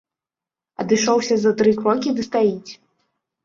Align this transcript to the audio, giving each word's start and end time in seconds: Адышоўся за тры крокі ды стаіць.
Адышоўся 0.83 1.39
за 1.43 1.51
тры 1.61 1.77
крокі 1.83 2.17
ды 2.19 2.29
стаіць. 2.33 2.71